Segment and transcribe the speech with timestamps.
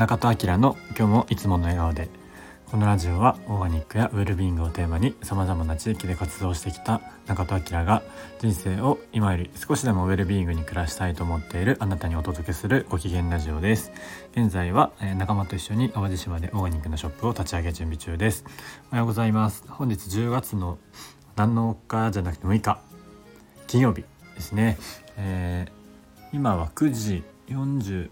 [0.00, 2.08] 中戸明の今日もいつもの笑顔で
[2.70, 8.02] このラジオはオーガニックやウェルビーイングをテーマにさまざまな地域で活動してきた中戸明が
[8.38, 13.92] 人生を今より少しでもウェルビーイングに暮らしたいと思っているあなたにお届けするご機嫌ラジオです。
[14.32, 18.46] 現在は仲間と一緒に淡路島でオーガニックのショップを立ち上げ準備中です。
[18.88, 19.64] おはようございます。
[19.68, 20.78] 本日10月の
[21.36, 22.80] 7日じゃなくて6日。
[23.66, 24.02] 金曜日
[24.34, 24.78] ですね、
[25.18, 28.08] えー、今は9時45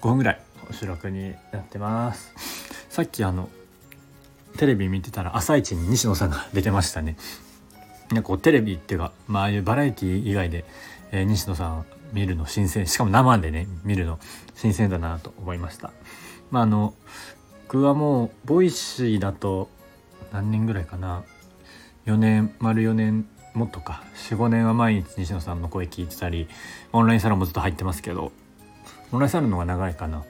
[0.00, 0.51] 分ぐらい。
[0.70, 2.32] 収録になってます。
[2.88, 3.48] さっきあの
[4.56, 7.16] テレビ見てたら朝一に西野さんが出てましたね。
[8.10, 10.64] なんかテレビっていうか、まああいうバラエティ以外で、
[11.10, 14.18] えー、西野さん見るの新鮮しかも生でね見るの
[14.54, 15.92] 新鮮だなと思いました。
[16.50, 16.94] まああの
[17.66, 19.70] 僕はもう Voicy だと
[20.30, 21.24] 何年ぐらいかな。
[22.04, 24.02] 4年丸4年もっとか。
[24.14, 26.48] 45年は毎日西野さんの声聞いてたり
[26.92, 28.30] オンラインサロンもずっと入ってますけど
[29.10, 30.22] オンラインサロンの方が長いかな。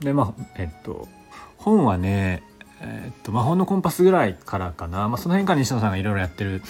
[0.00, 1.08] でまあえっと
[1.56, 2.42] 本はね
[2.80, 6.62] えっと魔法のコンパスぐらいからかな、まあ、その辺から西野さんがいろいろやってる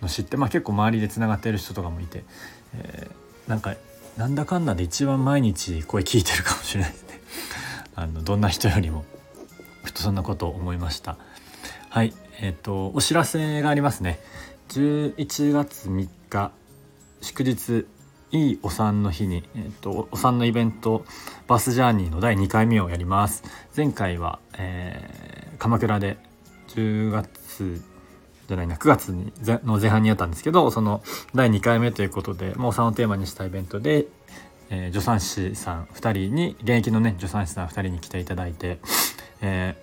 [0.00, 2.24] の知って、まあ、結構周りでつながってる人とかもいて、
[2.74, 3.74] えー、なんか
[4.16, 7.20] なんだかんだで一番毎日声聞いてるかもしれないですね。
[7.94, 9.04] あのどんな人よりも。
[9.84, 11.16] ふとそんなことを思いました。
[11.88, 14.20] はいえっ、とお知らせがありますね。
[14.68, 16.52] 11月3日
[17.20, 17.86] 祝日
[18.32, 21.04] いいお産の日に、えーと、お産のイベント
[21.46, 23.44] バスジャーニーの第2回目をやります。
[23.76, 26.16] 前回は、えー、鎌倉で
[26.68, 27.82] 10月
[28.48, 29.32] じゃないな9月に
[29.64, 31.02] の前半にやったんですけどその
[31.34, 34.06] 第2回目ということでもうお産をテーマにしたイベントで、
[34.70, 38.78] えー、助産師さん2人に現役のね助産師さん2人に来ていただいて、
[39.42, 39.76] え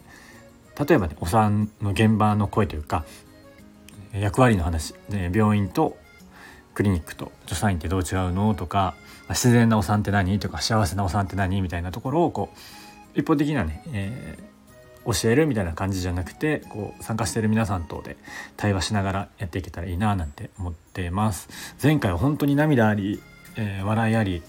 [0.75, 3.05] ー、例えばねお産の現場の声というか
[4.13, 5.97] 役割の話、ね、病院と
[6.79, 8.55] クリニックと助産院ってどう違うの？
[8.55, 8.95] とか
[9.27, 10.39] 自然なお産って何？
[10.39, 11.59] とか幸せなお産って何？
[11.59, 12.53] みたいなところをこ
[13.13, 18.15] う一方的なね、えー、教えるみたいな感じじゃなくてこう参加してる皆さんとで
[18.55, 21.49] 対話しながらやっていけたらいいななんて思ってます。
[21.83, 23.21] 前回は本当に涙あり、
[23.57, 24.41] えー、笑いあり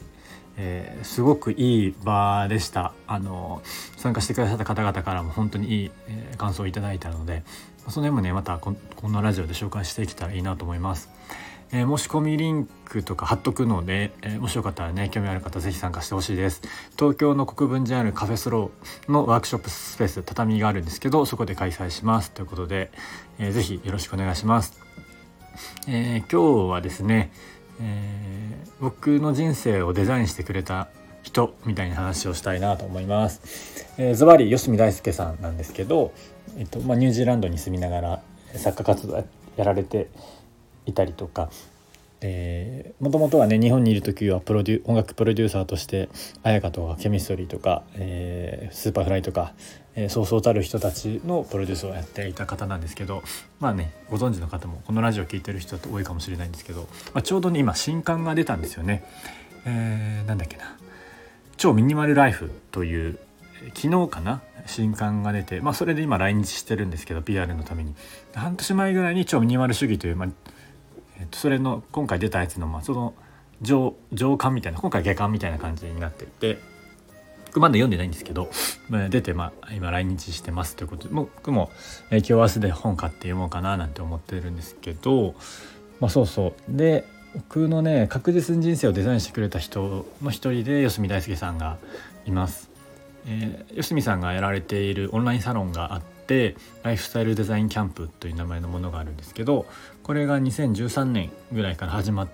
[0.57, 2.93] えー、すごくいい場でした。
[3.09, 3.61] あの
[3.97, 7.43] 参加してくださった方々からも本当にいい、えー、感想をいただいたので
[7.89, 8.77] その辺もねまたこ
[9.09, 11.09] のラジオで紹介していけたらいいなと思います。
[11.73, 16.63] えー、申し込みリンクとか貼っとくので、えー、もしよかったらね興味ある方是非参加してほしいです。
[16.99, 22.33] 東京の国分寺にあるカフェスローのワークショップスペース畳があるんですけどそこで開催します。
[22.33, 22.91] ということで、
[23.39, 24.81] えー、ぜひよろしくお願いします、
[25.87, 27.31] えー、今日はですね、
[27.81, 30.89] えー、僕の人生をデザインしてくれた
[31.23, 33.87] 人みたいな話をしたいなと思います。
[33.99, 36.13] えー、ズバリ四角大輔さんなんですけど、
[36.57, 38.23] えっとまあ、ニュージーランドに住みながら
[38.55, 39.25] 作家活動
[39.57, 40.09] やられて
[40.91, 41.51] いたりとか。
[43.01, 46.11] もともとはね日本にいる時はプロデュ音楽プロデューサーとして
[46.43, 49.55] 絢香とか CHEMISTRY とか、えー、 Superfly とか、
[49.95, 53.23] えー、そうそうたる人たちのプロデュースをやっていた方なんですけど
[53.59, 59.03] まあねご存知の方もこのラジオ聴いてる人って多いかもしれないんですけど、まあ、ちょうどね今新刊が出たんですよね。
[59.65, 60.77] えー、なんだっけな
[61.57, 63.19] 「超ミニマルライフ」という
[63.75, 67.95] 昨日かな新刊が出て、まあ、それで今来日してるんですけど PR のために。
[68.35, 70.29] 半年前ぐらいに超ミニマル主義という、まあ
[71.31, 73.15] と、それの今回出たやつの、まあ、その
[73.63, 76.59] 上上巻みたいな今回下巻みたいな感じになってて
[77.59, 78.49] まだ読んでないんですけど、
[78.89, 81.71] まあ、出て、まあ、今来日してますということで僕も、
[82.11, 85.35] え、今日明日で本買って読もうかななんて思ってるんですけど、
[85.99, 87.05] まあ、そうそうで
[87.35, 91.79] 僕のね確実に人生をデザインしてくれた人の一人で吉見大輔さんが
[92.27, 92.71] います。
[93.27, 96.55] えー、吉見さんがやられているオンラインサロンがあって
[96.85, 99.67] ライフスタイルデザインキャンプという名前のものがあるんですけど
[100.05, 102.29] これが2013年ぐらいから始まっ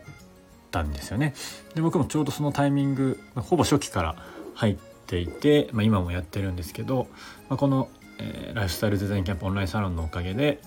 [0.71, 1.35] たんですよね。
[1.75, 4.17] で僕もちょうどそのタイミングほぼ初期から
[4.55, 7.09] 入っていて、まあ、今もやってるんですけど、
[7.49, 10.61] まあ、この、えー、ライフスタイルデザインキャンプオンラインサロンのおかげで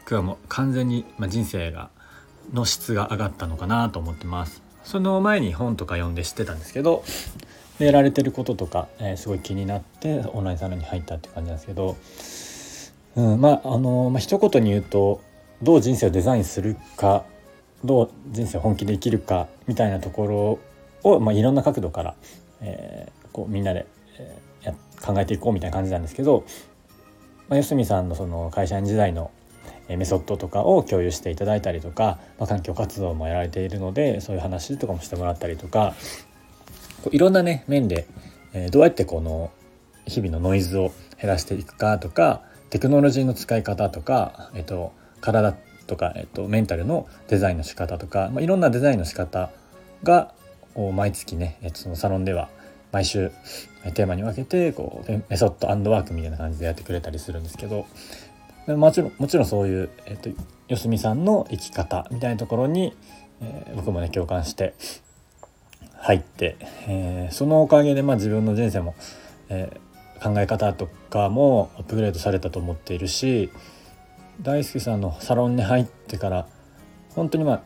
[0.00, 1.90] 僕はもう完全に、まあ、人生が
[2.52, 4.62] の質が上がったのかなと思ってます。
[4.82, 7.04] その前に本とか読んで知ってたんですけど
[7.78, 11.96] でやられてることとか、えー、すごい気になってオンラインサロンに入ったっていう感じなんですけど、
[13.16, 15.20] うん、まああのまあ一言に言うと
[15.62, 17.24] どう人生をデザインするか
[17.84, 20.58] どう人生を本気で生きるかみたいなとこ
[21.04, 22.14] ろを、まあ、いろんな角度から、
[22.60, 23.86] えー、こうみんなで、
[24.64, 26.44] えー、考えていこうみたいな感じなんですけど、
[27.48, 29.30] まあ、吉見さんのその会社員時代の
[29.88, 35.94] メソッドとかを共有していただいたりとか、まあ、環境活動もやられているのでそういう話とかもしてもらったりとか
[37.10, 38.06] いろんなね面で、
[38.52, 39.50] え、どうやってこの
[40.06, 45.54] 日々のノイズを減らしていくかとかテクノロジーの使い方とか、えっと、体
[45.86, 49.50] とか、えっと、メンタルのデザインの仕方とか、まあ、いろんなデザインの仕方
[50.02, 50.32] が
[50.94, 52.50] 毎月ね、えっと、そのサロンでは、
[52.92, 53.30] 毎週
[53.94, 57.86] テーマに分けてこうメソッドワークみたいな感じでやってくれたりするんですけど
[58.66, 60.30] もちろんもちろんそういう、えーと、
[60.68, 62.94] よすみさんの生き方みたいなところに、
[63.40, 64.74] えー、僕もね共感して
[65.98, 66.56] 入って、
[66.86, 68.94] えー、そのおかげで、まあ、自分の人生も、
[69.48, 73.50] えー、考え方とかもアップグレードされたと思っているし
[74.42, 76.46] 大輔さんのサロンに入ってから
[77.14, 77.62] 本当にま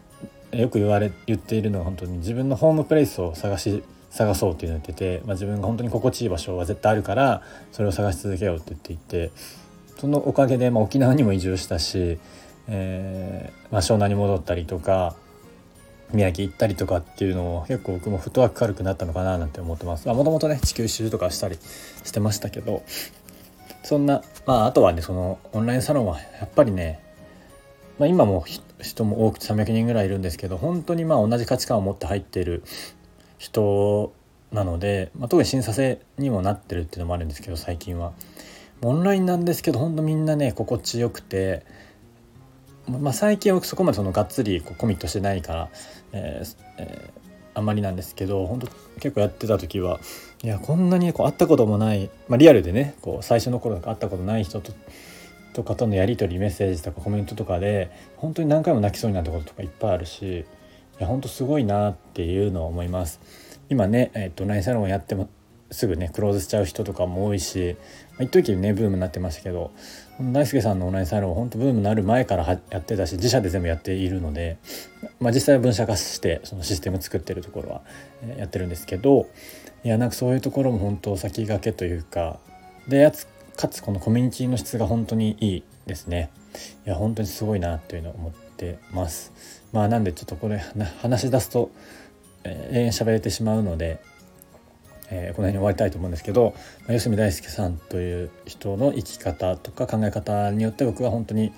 [0.52, 7.43] あよく言われ言っているのは本当に自分のホームプレイスを探し探そうって言ってて、まあ、自分が本当に心地いい場所は絶対あるから
[7.73, 9.31] それを探し続けようって言っていて
[9.99, 12.19] そのおかげで、まあ、沖縄にも移住したし、
[12.69, 15.17] えーまあ、湘南に戻ったりとか
[16.12, 20.06] 宮城行ったりとかっていうのを結構僕もフットワーク軽くなったのかななんて思ってます。
[20.09, 21.56] もともとね地球一周とかしたり
[22.05, 22.82] してましたけど
[23.82, 27.00] そんなまああとはねそのオンラインサロンはやっぱりね、
[27.99, 28.44] まあ、今も
[28.81, 32.62] 人も多くて300人ぐらいいるんですけど本当にまあ同じ価値観を持って入っている
[33.38, 34.12] 人
[34.53, 38.12] なので、まあ、特に審査制にもなってるっていうのもあるんですけど最近は。
[38.85, 41.65] オンラインなんですけど本当みんなね心地よくて、
[42.88, 45.69] まあ、最近はそこまでそのがっつりこうコミットしてないから、
[46.12, 48.67] えーえー、あんまりなんですけど本当
[49.00, 50.00] 結構やってた時は
[50.43, 54.73] いやこんなにこう会ったこともない、まあ、リアルでねこう最初の頃会ったことない人と
[55.52, 60.44] とかとのやり取りメッセージとかコメントとかで本当に何回も泣きそうになったこととかいっぱいあるしい
[60.99, 63.20] や本当すごいなっていうのを思います。
[63.69, 65.29] 今ね、えーと、ラインサロンやっても
[65.70, 67.76] すぐねクローズしちゃう人とかも多いし、
[68.12, 69.73] まあ、一時ねブームになってましたけど
[70.20, 74.59] 大輔さんのオンラインサロン本当ブームになる前からやってたし自社で全部やっているので、
[75.20, 77.82] まあ、実際は分社化してそのシステム作ってるところは
[78.37, 79.26] やってるんですけど
[79.85, 82.38] いやなんかそういうところも本当先駆けというか
[82.87, 83.26] でやつ
[83.56, 86.31] かつこのコミュニティの質が本当にいいですね。
[86.87, 89.32] いや本当にすごいなというのを思ってます。
[89.73, 90.58] まあなんでちょっとこれ
[91.00, 91.70] 話し出すと、
[92.44, 94.00] えー、永遠喋れてしまうので、
[95.14, 96.55] えー、この辺に終わりたいと思うんですけど、
[96.88, 101.53] まあ、吉見大輔さんという人の生き方とか考え方によって僕は本当に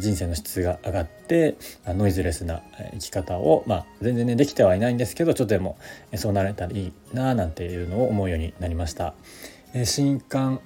[0.00, 1.56] 人生の質が上がって
[1.86, 2.60] ノイズレスな
[2.92, 5.78] 生き方を、まあ、全然ねできてはいないんですけどちょっとでも
[6.16, 9.14] そうなれたらいいななんていうのを思うようになりました。
[9.74, 10.60] え新刊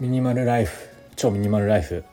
[0.00, 2.04] ミニマルライフ超ミニマルライフ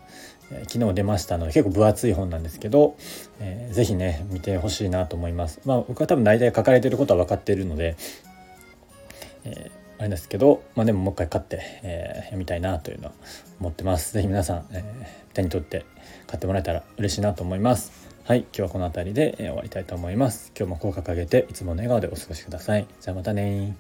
[0.70, 2.96] 昨日出ましたので結構分厚い本なんですけど、
[3.40, 7.98] えー、ぜね見てほしいなと思いますまあ僕は多分大体書かれてることは分かっているので、
[9.48, 13.14] えー、あれですけどまあでももう一回買って、えー、読みたいなというのは
[13.60, 14.14] 思ってます。
[14.14, 15.86] ぜひ皆さん、えー、手に取って
[16.28, 18.08] 買ってもらえたら嬉しいなと思います。
[18.26, 20.52] はい今日はこの辺りで、え終わりたいと思います。
[20.58, 22.86] 今日も口角上げていつもの笑顔でお過ごしください。
[23.00, 23.78] じゃあまたね